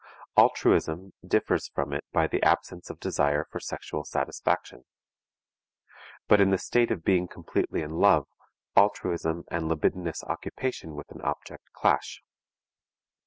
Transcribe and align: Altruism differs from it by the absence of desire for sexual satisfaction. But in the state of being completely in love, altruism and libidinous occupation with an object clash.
Altruism 0.35 1.13
differs 1.23 1.67
from 1.67 1.93
it 1.93 2.03
by 2.11 2.25
the 2.25 2.41
absence 2.41 2.89
of 2.89 2.99
desire 2.99 3.45
for 3.51 3.59
sexual 3.59 4.03
satisfaction. 4.03 4.85
But 6.27 6.41
in 6.41 6.49
the 6.49 6.57
state 6.57 6.89
of 6.89 7.03
being 7.03 7.27
completely 7.27 7.83
in 7.83 7.91
love, 7.91 8.25
altruism 8.75 9.43
and 9.51 9.67
libidinous 9.69 10.23
occupation 10.23 10.95
with 10.95 11.11
an 11.11 11.21
object 11.21 11.71
clash. 11.73 12.23